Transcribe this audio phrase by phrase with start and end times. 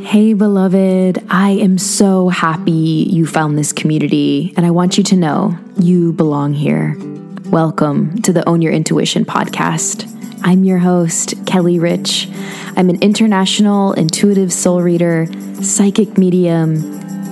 [0.00, 2.70] Hey, beloved, I am so happy
[3.10, 6.96] you found this community, and I want you to know you belong here.
[7.50, 10.08] Welcome to the Own Your Intuition podcast.
[10.42, 12.26] I'm your host, Kelly Rich.
[12.74, 15.26] I'm an international intuitive soul reader,
[15.60, 16.76] psychic medium,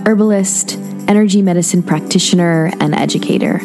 [0.07, 0.77] herbalist,
[1.09, 3.63] energy medicine practitioner, and educator.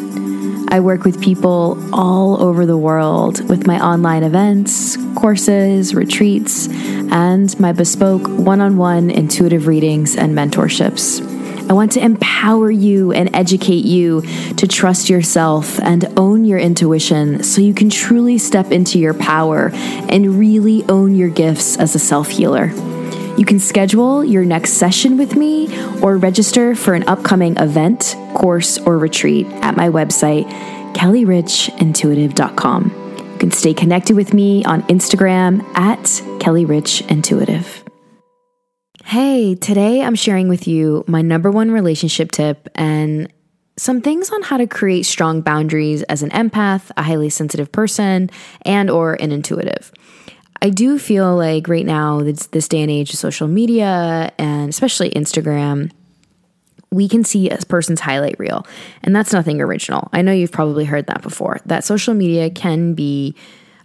[0.68, 7.58] I work with people all over the world with my online events, courses, retreats, and
[7.60, 11.22] my bespoke one on one intuitive readings and mentorships.
[11.68, 14.22] I want to empower you and educate you
[14.56, 19.70] to trust yourself and own your intuition so you can truly step into your power
[19.72, 22.72] and really own your gifts as a self healer.
[23.36, 25.68] You can schedule your next session with me
[26.00, 30.48] or register for an upcoming event, course, or retreat at my website,
[30.94, 33.02] kellyrichintuitive.com.
[33.32, 36.00] You can stay connected with me on Instagram at
[36.40, 37.82] kellyrichintuitive.
[39.04, 43.30] Hey, today I'm sharing with you my number one relationship tip and
[43.76, 48.30] some things on how to create strong boundaries as an empath, a highly sensitive person,
[48.62, 49.92] and or an intuitive.
[50.62, 54.68] I do feel like right now, this, this day and age of social media and
[54.68, 55.90] especially Instagram,
[56.90, 58.66] we can see a person's highlight reel.
[59.02, 60.08] And that's nothing original.
[60.12, 63.34] I know you've probably heard that before, that social media can be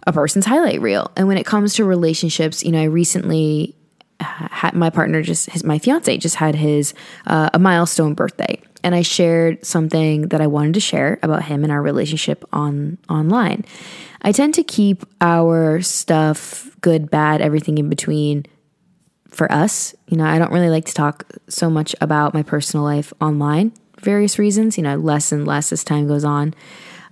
[0.06, 1.10] a person's highlight reel.
[1.16, 3.76] And when it comes to relationships, you know, I recently
[4.22, 6.94] had my partner just his my fiance just had his
[7.26, 11.62] uh, a milestone birthday and I shared something that I wanted to share about him
[11.62, 13.64] and our relationship on online.
[14.22, 18.46] I tend to keep our stuff good, bad, everything in between
[19.28, 19.94] for us.
[20.08, 23.72] You know, I don't really like to talk so much about my personal life online,
[24.00, 26.54] various reasons, you know, less and less as time goes on.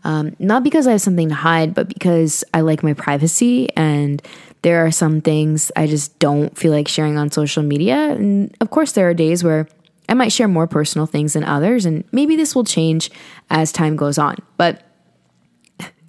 [0.04, 4.22] Um, not because I have something to hide, but because I like my privacy and
[4.62, 8.12] there are some things I just don't feel like sharing on social media.
[8.12, 9.68] And of course, there are days where
[10.08, 13.10] I might share more personal things than others, and maybe this will change
[13.48, 14.36] as time goes on.
[14.56, 14.82] But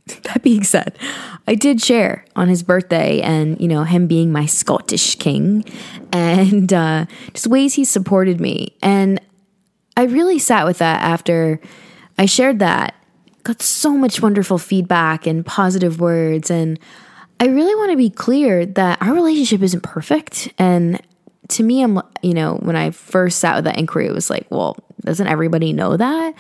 [0.23, 0.97] that being said,
[1.47, 5.65] I did share on his birthday and, you know, him being my Scottish king
[6.11, 8.75] and uh, just ways he supported me.
[8.81, 9.19] And
[9.97, 11.59] I really sat with that after
[12.17, 12.95] I shared that.
[13.43, 16.51] Got so much wonderful feedback and positive words.
[16.51, 16.79] And
[17.39, 20.53] I really want to be clear that our relationship isn't perfect.
[20.59, 21.01] And
[21.49, 24.45] to me, I'm, you know, when I first sat with that inquiry, it was like,
[24.51, 26.35] well, doesn't everybody know that?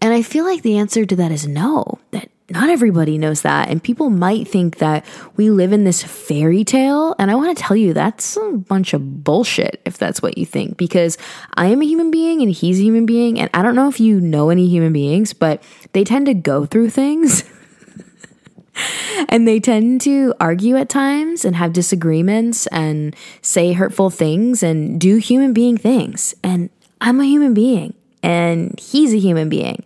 [0.00, 3.68] And I feel like the answer to that is no, that not everybody knows that.
[3.68, 5.04] And people might think that
[5.36, 7.14] we live in this fairy tale.
[7.18, 10.46] And I want to tell you that's a bunch of bullshit if that's what you
[10.46, 11.18] think, because
[11.54, 13.38] I am a human being and he's a human being.
[13.38, 16.64] And I don't know if you know any human beings, but they tend to go
[16.64, 17.44] through things.
[19.28, 24.98] and they tend to argue at times and have disagreements and say hurtful things and
[24.98, 26.34] do human being things.
[26.42, 26.70] And
[27.00, 27.92] I'm a human being
[28.22, 29.84] and he's a human being.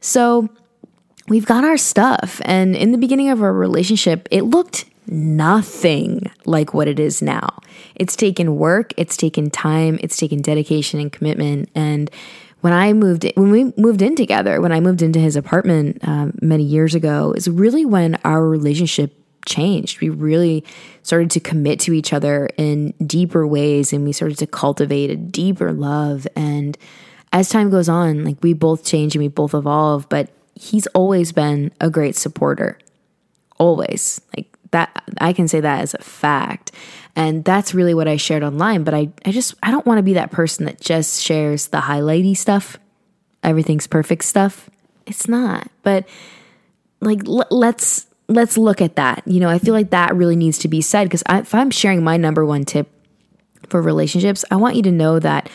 [0.00, 0.50] So,
[1.28, 2.40] we've got our stuff.
[2.44, 7.60] And in the beginning of our relationship, it looked nothing like what it is now.
[7.94, 11.70] It's taken work, it's taken time, it's taken dedication and commitment.
[11.74, 12.10] And
[12.60, 15.98] when I moved, in, when we moved in together, when I moved into his apartment
[16.08, 19.14] um, many years ago, is really when our relationship
[19.44, 20.00] changed.
[20.00, 20.64] We really
[21.02, 25.16] started to commit to each other in deeper ways, and we started to cultivate a
[25.16, 26.26] deeper love.
[26.34, 26.78] And
[27.32, 31.32] as time goes on, like we both change and we both evolve, but he's always
[31.32, 32.78] been a great supporter.
[33.58, 34.20] Always.
[34.36, 36.72] Like that I can say that as a fact.
[37.16, 40.02] And that's really what I shared online, but I I just I don't want to
[40.02, 42.78] be that person that just shares the highlighty stuff.
[43.42, 44.68] Everything's perfect stuff.
[45.06, 45.68] It's not.
[45.82, 46.08] But
[47.00, 49.22] like l- let's let's look at that.
[49.26, 52.02] You know, I feel like that really needs to be said because if I'm sharing
[52.02, 52.88] my number one tip
[53.68, 55.48] for relationships, I want you to know that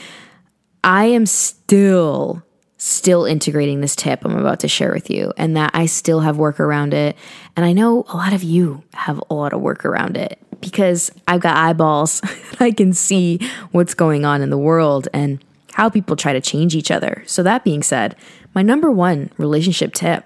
[0.84, 2.44] I am still
[2.80, 6.38] still integrating this tip I'm about to share with you and that I still have
[6.38, 7.16] work around it.
[7.56, 11.12] And I know a lot of you have a lot of work around it because
[11.28, 12.22] I've got eyeballs.
[12.60, 13.40] I can see
[13.72, 15.44] what's going on in the world and
[15.74, 17.22] how people try to change each other.
[17.28, 18.16] So, that being said,
[18.56, 20.26] my number one relationship tip,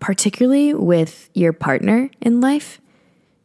[0.00, 2.80] particularly with your partner in life,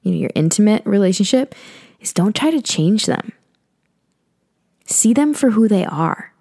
[0.01, 1.55] you know, your intimate relationship,
[1.99, 3.31] is don't try to change them.
[4.85, 6.33] See them for who they are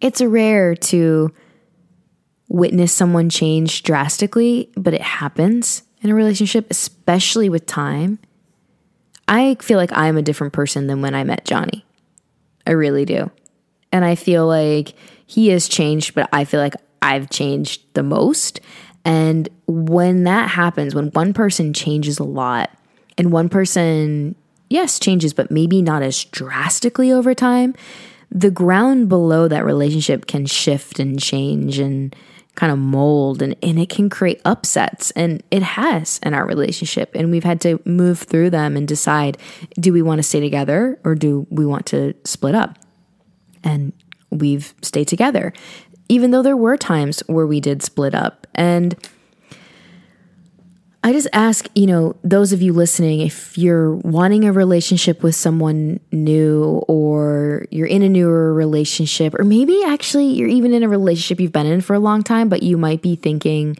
[0.00, 1.32] it's rare to
[2.48, 8.18] witness someone change drastically, but it happens in a relationship, especially with time.
[9.28, 11.84] I feel like I'm a different person than when I met Johnny.
[12.66, 13.30] I really do.
[13.90, 14.94] And I feel like
[15.26, 18.60] he has changed, but I feel like I've changed the most.
[19.04, 22.70] And when that happens, when one person changes a lot
[23.18, 24.36] and one person
[24.68, 27.74] yes, changes, but maybe not as drastically over time,
[28.30, 32.14] the ground below that relationship can shift and change and
[32.56, 35.10] kind of mold and, and it can create upsets.
[35.12, 37.14] And it has in our relationship.
[37.14, 39.38] And we've had to move through them and decide
[39.78, 42.78] do we want to stay together or do we want to split up?
[43.62, 43.92] And
[44.30, 45.52] we've stayed together,
[46.08, 48.46] even though there were times where we did split up.
[48.54, 48.96] And
[51.06, 55.36] I just ask, you know, those of you listening, if you're wanting a relationship with
[55.36, 60.88] someone new or you're in a newer relationship, or maybe actually you're even in a
[60.88, 63.76] relationship you've been in for a long time, but you might be thinking,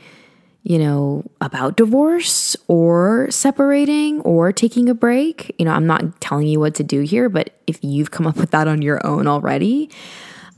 [0.63, 5.53] you know, about divorce or separating or taking a break.
[5.59, 8.37] You know, I'm not telling you what to do here, but if you've come up
[8.37, 9.91] with that on your own already,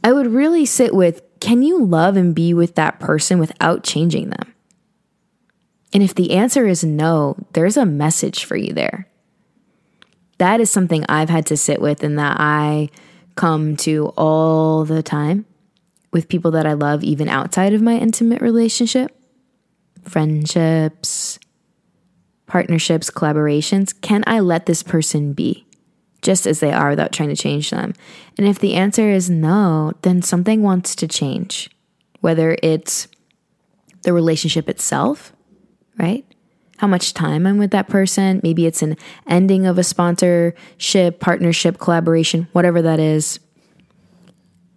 [0.04, 4.28] I would really sit with can you love and be with that person without changing
[4.28, 4.52] them?
[5.92, 9.08] And if the answer is no, there's a message for you there.
[10.38, 12.90] That is something I've had to sit with and that I
[13.34, 15.46] come to all the time
[16.12, 19.16] with people that I love, even outside of my intimate relationship,
[20.02, 21.38] friendships,
[22.46, 23.98] partnerships, collaborations.
[24.00, 25.66] Can I let this person be
[26.22, 27.94] just as they are without trying to change them?
[28.36, 31.70] And if the answer is no, then something wants to change,
[32.20, 33.08] whether it's
[34.02, 35.32] the relationship itself
[35.98, 36.24] right?
[36.78, 38.40] How much time I'm with that person.
[38.42, 38.96] Maybe it's an
[39.26, 43.40] ending of a sponsorship, partnership, collaboration, whatever that is.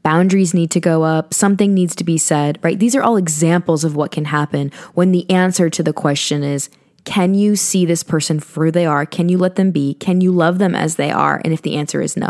[0.01, 1.31] Boundaries need to go up.
[1.31, 2.79] Something needs to be said, right?
[2.79, 6.69] These are all examples of what can happen when the answer to the question is
[7.03, 9.05] can you see this person for who they are?
[9.05, 9.95] Can you let them be?
[9.95, 11.41] Can you love them as they are?
[11.43, 12.29] And if the answer is no.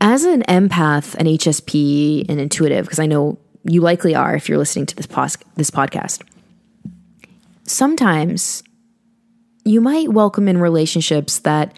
[0.00, 4.58] As an empath, an HSP, an intuitive, because I know you likely are if you're
[4.58, 6.22] listening to this, pos- this podcast,
[7.64, 8.62] sometimes
[9.64, 11.74] you might welcome in relationships that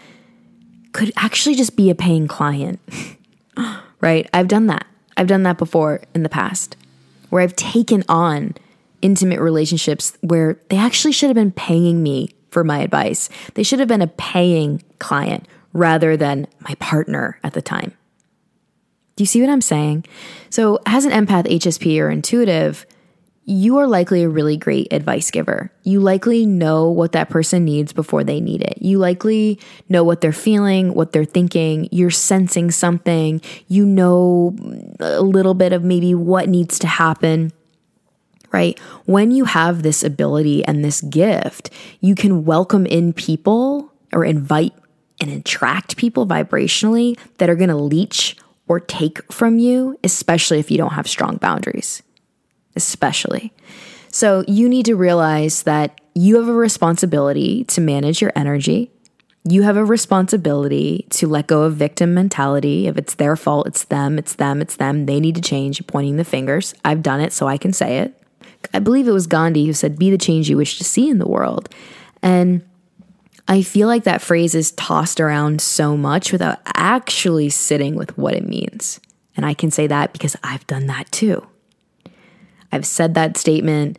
[0.91, 2.79] could actually just be a paying client,
[4.01, 4.29] right?
[4.33, 4.85] I've done that.
[5.17, 6.75] I've done that before in the past
[7.29, 8.53] where I've taken on
[9.01, 13.29] intimate relationships where they actually should have been paying me for my advice.
[13.55, 17.91] They should have been a paying client rather than my partner at the time.
[19.15, 20.05] Do you see what I'm saying?
[20.49, 22.85] So, as an empath, HSP, or intuitive,
[23.45, 25.71] you are likely a really great advice giver.
[25.83, 28.79] You likely know what that person needs before they need it.
[28.81, 31.87] You likely know what they're feeling, what they're thinking.
[31.91, 33.41] You're sensing something.
[33.67, 34.55] You know
[34.99, 37.53] a little bit of maybe what needs to happen.
[38.51, 38.79] Right?
[39.05, 41.69] When you have this ability and this gift,
[41.99, 44.73] you can welcome in people or invite
[45.21, 48.37] and attract people vibrationally that are going to leech
[48.67, 52.01] or take from you, especially if you don't have strong boundaries
[52.75, 53.53] especially.
[54.09, 58.91] So you need to realize that you have a responsibility to manage your energy.
[59.43, 62.87] You have a responsibility to let go of victim mentality.
[62.87, 65.05] If it's their fault, it's them, it's them, it's them.
[65.05, 66.73] They need to change, pointing the fingers.
[66.85, 68.19] I've done it, so I can say it.
[68.73, 71.19] I believe it was Gandhi who said, Be the change you wish to see in
[71.19, 71.69] the world.
[72.23, 72.65] And
[73.47, 78.33] I feel like that phrase is tossed around so much without actually sitting with what
[78.33, 78.99] it means.
[79.37, 81.45] And I can say that because I've done that too.
[82.75, 83.97] I've said that statement.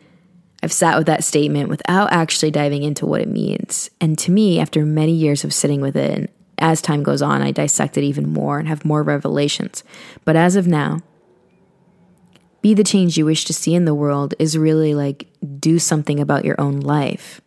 [0.61, 3.89] I've sat with that statement without actually diving into what it means.
[3.99, 7.51] And to me, after many years of sitting with it, as time goes on, I
[7.51, 9.83] dissect it even more and have more revelations.
[10.25, 11.01] But as of now,
[12.61, 15.27] be the change you wish to see in the world is really like
[15.59, 17.41] do something about your own life.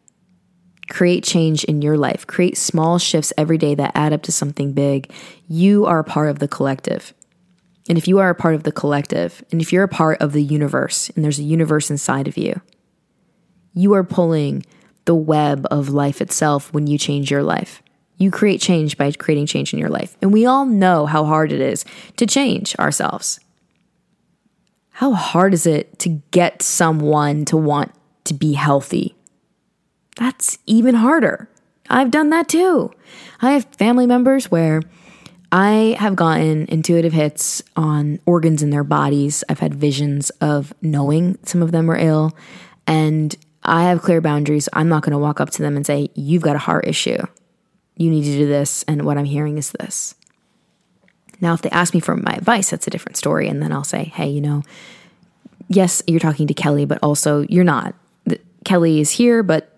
[0.88, 2.26] Create change in your life.
[2.26, 5.12] Create small shifts every day that add up to something big.
[5.46, 7.14] You are part of the collective.
[7.88, 10.32] And if you are a part of the collective, and if you're a part of
[10.32, 12.60] the universe, and there's a universe inside of you,
[13.72, 14.64] you are pulling
[15.04, 17.82] the web of life itself when you change your life.
[18.16, 20.16] You create change by creating change in your life.
[20.20, 21.84] And we all know how hard it is
[22.18, 23.40] to change ourselves.
[24.90, 27.92] How hard is it to get someone to want
[28.24, 29.16] to be healthy?
[30.16, 31.48] That's even harder.
[31.88, 32.92] I've done that too.
[33.40, 34.82] I have family members where
[35.52, 39.42] I have gotten intuitive hits on organs in their bodies.
[39.48, 42.36] I've had visions of knowing some of them are ill,
[42.86, 44.68] and I have clear boundaries.
[44.72, 47.18] I'm not going to walk up to them and say, You've got a heart issue.
[47.96, 48.84] You need to do this.
[48.84, 50.14] And what I'm hearing is this.
[51.40, 53.48] Now, if they ask me for my advice, that's a different story.
[53.48, 54.62] And then I'll say, Hey, you know,
[55.68, 57.94] yes, you're talking to Kelly, but also you're not.
[58.64, 59.76] Kelly is here, but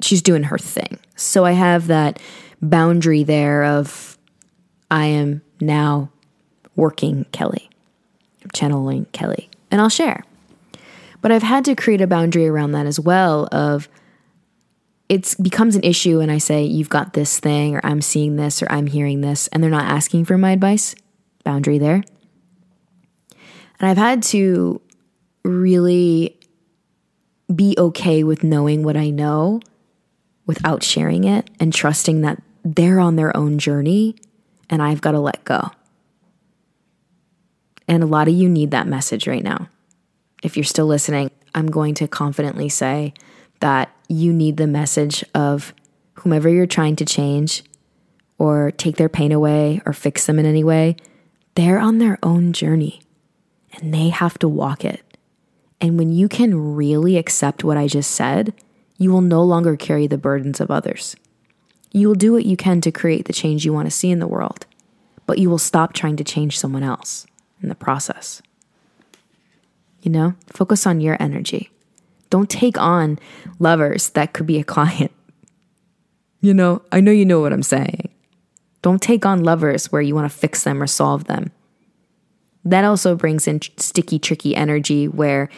[0.00, 0.98] she's doing her thing.
[1.16, 2.20] So I have that
[2.60, 4.11] boundary there of
[4.92, 6.10] I am now
[6.76, 7.70] working Kelly,
[8.52, 10.22] channeling Kelly, and I'll share.
[11.22, 13.88] But I've had to create a boundary around that as well of
[15.08, 18.62] it becomes an issue and I say, You've got this thing, or I'm seeing this,
[18.62, 20.94] or I'm hearing this, and they're not asking for my advice,
[21.42, 22.02] boundary there.
[23.80, 24.78] And I've had to
[25.42, 26.38] really
[27.54, 29.60] be okay with knowing what I know
[30.44, 34.16] without sharing it and trusting that they're on their own journey
[34.70, 35.70] and I've got to let go.
[37.88, 39.68] And a lot of you need that message right now.
[40.42, 43.12] If you're still listening, I'm going to confidently say
[43.60, 45.74] that you need the message of
[46.14, 47.62] whomever you're trying to change
[48.38, 50.96] or take their pain away or fix them in any way,
[51.54, 53.00] they're on their own journey
[53.74, 55.02] and they have to walk it.
[55.80, 58.54] And when you can really accept what I just said,
[58.98, 61.16] you will no longer carry the burdens of others.
[61.92, 64.18] You will do what you can to create the change you want to see in
[64.18, 64.66] the world,
[65.26, 67.26] but you will stop trying to change someone else
[67.62, 68.42] in the process.
[70.00, 71.70] You know, focus on your energy.
[72.30, 73.18] Don't take on
[73.58, 75.12] lovers that could be a client.
[76.44, 78.08] You know, I know you know what I'm saying.
[78.82, 81.52] Don't take on lovers where you want to fix them or solve them.
[82.64, 85.48] That also brings in sticky, tricky energy where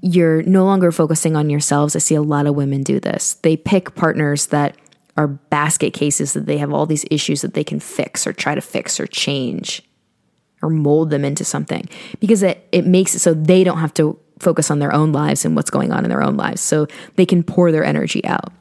[0.00, 1.94] you're no longer focusing on yourselves.
[1.94, 3.34] I see a lot of women do this.
[3.42, 4.76] They pick partners that
[5.16, 8.54] are basket cases that they have all these issues that they can fix or try
[8.54, 9.82] to fix or change
[10.62, 11.88] or mold them into something
[12.20, 15.44] because it, it makes it so they don't have to focus on their own lives
[15.44, 16.60] and what's going on in their own lives.
[16.60, 18.52] So they can pour their energy out.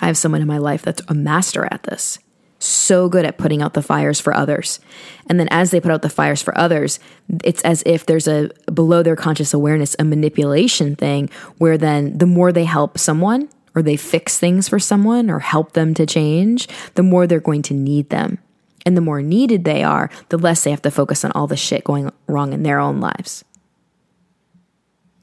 [0.00, 2.18] I have someone in my life that's a master at this,
[2.58, 4.80] so good at putting out the fires for others.
[5.28, 6.98] And then as they put out the fires for others,
[7.44, 12.26] it's as if there's a below their conscious awareness, a manipulation thing where then the
[12.26, 16.68] more they help someone or they fix things for someone or help them to change,
[16.94, 18.38] the more they're going to need them.
[18.84, 21.56] And the more needed they are, the less they have to focus on all the
[21.56, 23.44] shit going wrong in their own lives.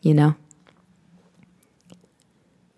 [0.02, 0.36] You know?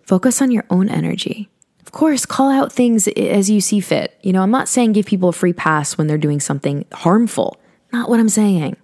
[0.03, 1.49] Focus on your own energy.
[1.81, 4.17] Of course, call out things as you see fit.
[4.21, 7.59] You know, I'm not saying give people a free pass when they're doing something harmful.
[7.93, 8.77] Not what I'm saying.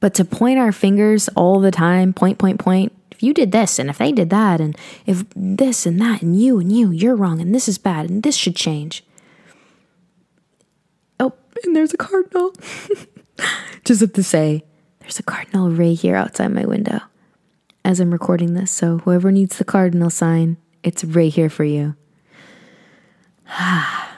[0.00, 3.78] But to point our fingers all the time, point, point, point, if you did this
[3.78, 7.16] and if they did that and if this and that and you and you, you're
[7.16, 9.04] wrong and this is bad and this should change.
[11.18, 11.32] Oh,
[11.64, 12.52] and there's a cardinal.
[13.84, 14.64] Just have to say,
[15.00, 17.00] there's a cardinal right here outside my window
[17.84, 18.70] as I'm recording this.
[18.70, 21.96] So whoever needs the cardinal sign, it's right here for you.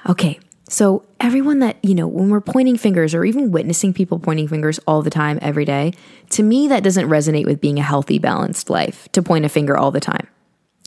[0.08, 0.40] okay.
[0.70, 4.78] So, everyone that, you know, when we're pointing fingers or even witnessing people pointing fingers
[4.86, 5.92] all the time, every day,
[6.30, 9.76] to me, that doesn't resonate with being a healthy, balanced life to point a finger
[9.76, 10.28] all the time.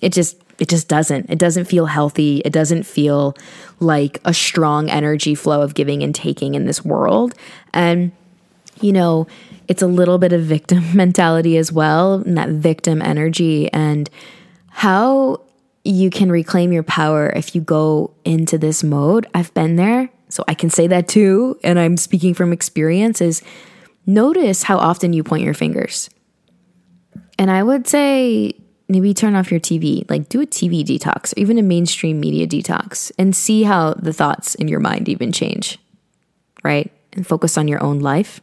[0.02, 1.30] It just, it just doesn't.
[1.30, 2.42] It doesn't feel healthy.
[2.46, 3.36] It doesn't feel
[3.82, 7.36] like a strong energy flow of giving and taking in this world.
[7.74, 8.14] And,
[8.80, 9.28] you know,
[9.68, 13.70] it's a little bit of victim mentality as well, and that victim energy.
[13.74, 14.10] And
[14.70, 15.42] how
[15.84, 19.28] you can reclaim your power if you go into this mode.
[19.34, 21.60] I've been there, so I can say that too.
[21.64, 23.42] And I'm speaking from experience is
[24.06, 26.10] notice how often you point your fingers.
[27.38, 28.54] And I would say
[28.88, 32.48] maybe turn off your TV, like do a TV detox or even a mainstream media
[32.48, 35.80] detox and see how the thoughts in your mind even change,
[36.64, 36.92] right?
[37.14, 38.40] And focus on your own life,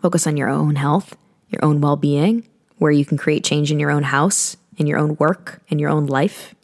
[0.00, 1.16] focus on your own health,
[1.48, 2.46] your own well being,
[2.78, 5.90] where you can create change in your own house, in your own work, in your
[5.90, 6.54] own life?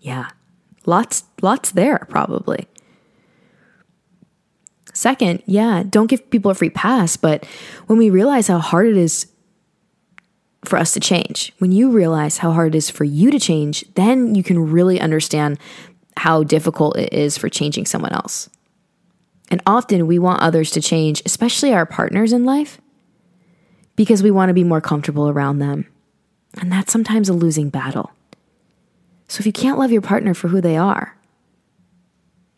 [0.00, 0.30] Yeah,
[0.86, 2.66] lots, lots there probably.
[4.92, 7.44] Second, yeah, don't give people a free pass, but
[7.86, 9.26] when we realize how hard it is
[10.64, 13.84] for us to change, when you realize how hard it is for you to change,
[13.94, 15.58] then you can really understand
[16.16, 18.48] how difficult it is for changing someone else.
[19.50, 22.80] And often we want others to change, especially our partners in life,
[23.96, 25.86] because we want to be more comfortable around them.
[26.60, 28.12] And that's sometimes a losing battle.
[29.28, 31.16] So if you can't love your partner for who they are,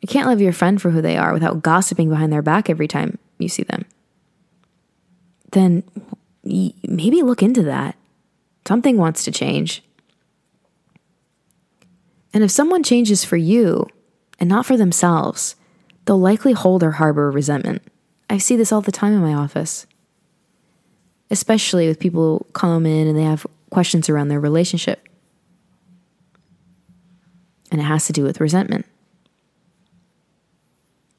[0.03, 2.89] you can't love your friend for who they are without gossiping behind their back every
[2.89, 3.85] time you see them,
[5.53, 5.83] then
[6.45, 7.97] maybe look into that.
[8.67, 9.83] Something wants to change.
[12.35, 13.87] And if someone changes for you
[14.39, 15.57] and not for themselves,
[16.05, 17.83] they'll likely hold or harbor resentment.
[18.29, 19.87] I see this all the time in my office,
[21.31, 25.09] especially with people who come in and they have questions around their relationship.
[27.71, 28.87] And it has to do with resentment.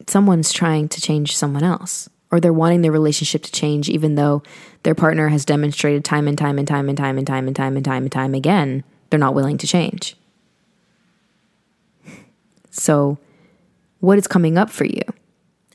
[0.07, 4.41] Someone's trying to change someone else, or they're wanting their relationship to change, even though
[4.83, 7.75] their partner has demonstrated time and time and time and time and time and time
[7.75, 10.15] and time and time again they're not willing to change.
[12.71, 13.17] So,
[13.99, 15.01] what is coming up for you?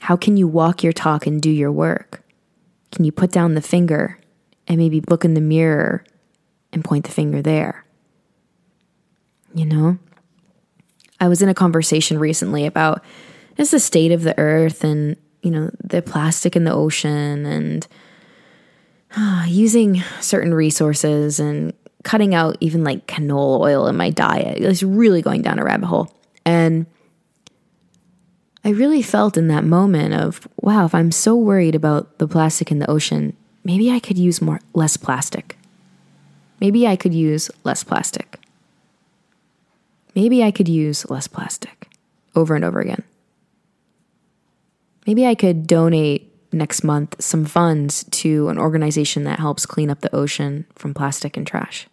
[0.01, 2.23] How can you walk your talk and do your work?
[2.93, 4.19] Can you put down the finger
[4.69, 6.05] and maybe look in the mirror
[6.73, 7.85] and point the finger there.
[9.55, 9.99] You know?
[11.21, 13.05] I was in a conversation recently about
[13.57, 17.87] just the state of the earth and, you know, the plastic in the ocean and
[19.17, 24.59] uh, using certain resources and cutting out even like canola oil in my diet.
[24.59, 26.13] It was really going down a rabbit hole.
[26.45, 26.87] And
[28.65, 32.71] I really felt in that moment of, wow, if I'm so worried about the plastic
[32.71, 35.57] in the ocean, maybe I could use more less plastic.
[36.63, 38.39] Maybe I could use less plastic.
[40.15, 41.89] Maybe I could use less plastic
[42.37, 43.03] over and over again.
[45.05, 50.03] Maybe I could donate next month some funds to an organization that helps clean up
[50.03, 51.89] the ocean from plastic and trash.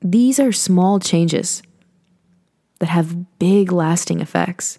[0.00, 1.60] These are small changes
[2.78, 4.78] that have big lasting effects.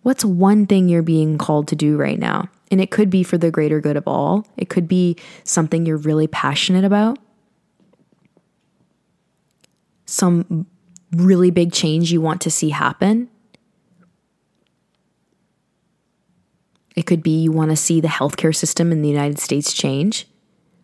[0.00, 2.48] What's one thing you're being called to do right now?
[2.70, 4.46] And it could be for the greater good of all.
[4.56, 7.18] It could be something you're really passionate about.
[10.06, 10.66] Some
[11.12, 13.28] really big change you want to see happen.
[16.94, 20.26] It could be you want to see the healthcare system in the United States change.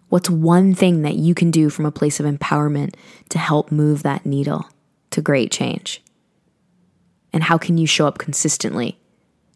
[0.09, 2.95] What's one thing that you can do from a place of empowerment
[3.31, 4.69] to help move that needle
[5.11, 6.03] to great change?
[7.33, 8.97] And how can you show up consistently?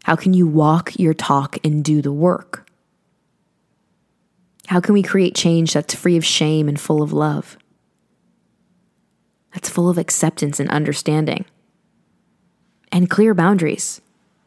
[0.09, 2.67] How can you walk your talk and do the work?
[4.65, 7.59] How can we create change that's free of shame and full of love?
[9.53, 11.45] That's full of acceptance and understanding
[12.91, 14.01] and clear boundaries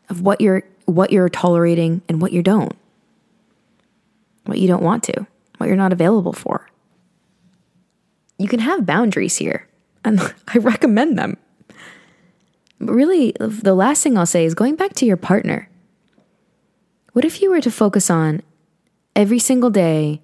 [0.09, 2.75] of what you're what you're tolerating and what you don't.
[4.47, 5.29] What you don't want to,
[5.59, 6.69] what you're not available for.
[8.37, 9.69] You can have boundaries here,
[10.05, 11.37] and I recommend them.
[12.83, 15.69] Really, the last thing I'll say is going back to your partner.
[17.13, 18.43] What if you were to focus on
[19.15, 20.21] every single day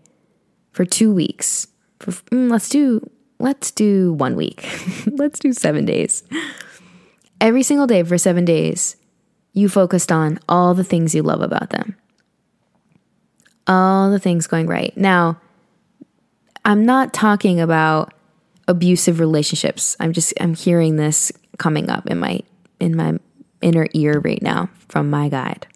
[0.72, 1.68] for two weeks?
[2.00, 4.66] For, mm, let's do let's do one week.
[5.06, 6.24] let's do seven days.
[7.40, 8.96] Every single day for seven days,
[9.52, 11.96] you focused on all the things you love about them.
[13.66, 14.96] All the things going right.
[14.96, 15.40] Now,
[16.64, 18.12] I'm not talking about
[18.66, 19.96] abusive relationships.
[20.00, 22.40] I'm just I'm hearing this coming up in my
[22.80, 23.18] in my
[23.60, 25.66] inner ear right now from my guide.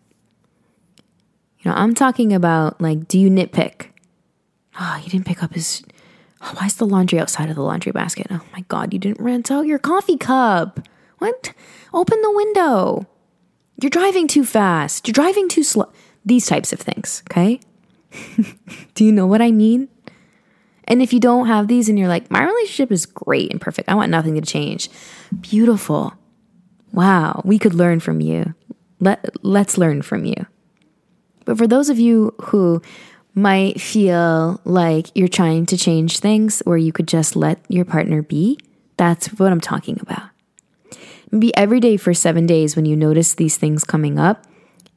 [1.60, 3.88] You know, I'm talking about like, do you nitpick?
[4.80, 5.82] Oh, you didn't pick up his.
[6.40, 8.26] Oh, why is the laundry outside of the laundry basket?
[8.30, 10.80] Oh my God, you didn't rinse out your coffee cup.
[11.18, 11.52] What?
[11.94, 13.06] Open the window.
[13.80, 15.06] You're driving too fast.
[15.06, 15.92] You're driving too slow.
[16.24, 17.60] These types of things, okay?
[18.94, 19.88] do you know what I mean?
[20.84, 23.88] And if you don't have these and you're like, my relationship is great and perfect,
[23.88, 24.88] I want nothing to change.
[25.40, 26.12] Beautiful.
[26.92, 28.54] Wow, we could learn from you.
[29.00, 30.46] Let, let's learn from you.
[31.44, 32.82] But for those of you who
[33.34, 38.22] might feel like you're trying to change things or you could just let your partner
[38.22, 38.58] be,
[38.96, 40.28] that's what I'm talking about.
[41.30, 44.46] Maybe every day for seven days when you notice these things coming up,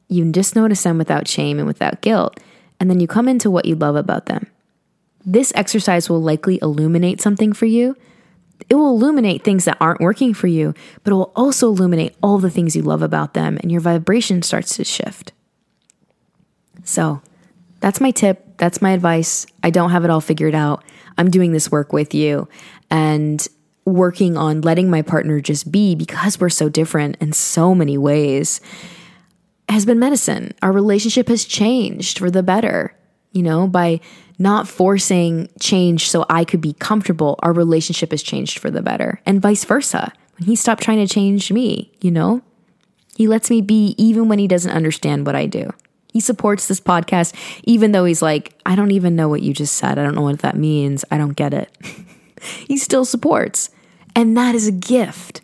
[0.08, 2.38] you just notice them without shame and without guilt.
[2.78, 4.46] And then you come into what you love about them.
[5.26, 7.96] This exercise will likely illuminate something for you
[8.68, 12.38] it will illuminate things that aren't working for you, but it will also illuminate all
[12.38, 15.32] the things you love about them, and your vibration starts to shift.
[16.82, 17.20] So,
[17.80, 18.56] that's my tip.
[18.56, 19.46] That's my advice.
[19.62, 20.82] I don't have it all figured out.
[21.18, 22.48] I'm doing this work with you
[22.90, 23.46] and
[23.84, 28.60] working on letting my partner just be because we're so different in so many ways
[29.68, 30.54] has been medicine.
[30.62, 32.95] Our relationship has changed for the better,
[33.36, 34.00] you know, by
[34.38, 39.20] not forcing change so I could be comfortable, our relationship has changed for the better,
[39.26, 40.12] and vice versa.
[40.38, 42.42] When he stopped trying to change me, you know,
[43.14, 45.70] he lets me be even when he doesn't understand what I do.
[46.12, 49.74] He supports this podcast, even though he's like, I don't even know what you just
[49.74, 49.98] said.
[49.98, 51.04] I don't know what that means.
[51.10, 51.70] I don't get it.
[52.66, 53.70] he still supports.
[54.14, 55.42] And that is a gift.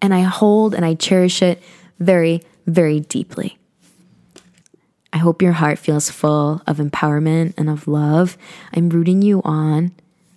[0.00, 1.62] And I hold and I cherish it
[1.98, 3.58] very, very deeply.
[5.18, 8.38] I hope your heart feels full of empowerment and of love.
[8.72, 9.90] I'm rooting you on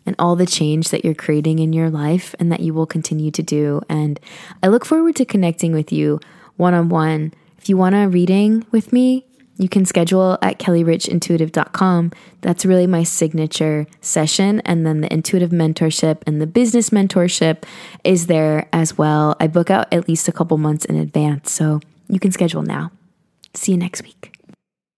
[0.07, 3.29] and all the change that you're creating in your life and that you will continue
[3.29, 3.83] to do.
[3.87, 4.19] And
[4.63, 6.19] I look forward to connecting with you
[6.57, 7.31] one on one.
[7.59, 9.23] If you want a reading with me,
[9.55, 12.11] you can schedule at kellyrichintuitive.com.
[12.41, 14.61] That's really my signature session.
[14.61, 17.65] And then the intuitive mentorship and the business mentorship
[18.03, 19.35] is there as well.
[19.39, 21.51] I book out at least a couple months in advance.
[21.51, 22.91] So you can schedule now.
[23.53, 24.40] See you next week.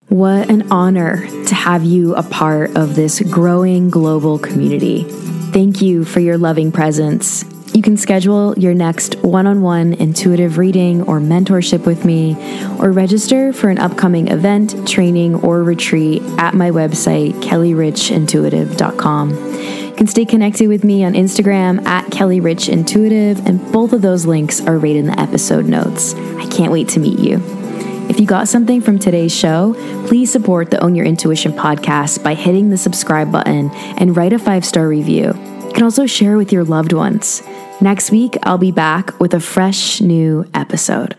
[0.10, 5.06] What an honor to have you a part of this growing global community.
[5.54, 7.46] Thank you for your loving presence.
[7.74, 12.36] You can schedule your next one on one intuitive reading or mentorship with me,
[12.80, 19.30] or register for an upcoming event, training, or retreat at my website, kellyrichintuitive.com.
[19.32, 24.62] You can stay connected with me on Instagram at kellyrichintuitive, and both of those links
[24.62, 26.14] are right in the episode notes.
[26.14, 27.63] I can't wait to meet you.
[28.10, 29.74] If you got something from today's show,
[30.08, 34.40] please support the Own Your Intuition podcast by hitting the subscribe button and write a
[34.40, 35.34] five star review.
[35.34, 37.42] You can also share with your loved ones.
[37.82, 41.18] Next week, I'll be back with a fresh new episode.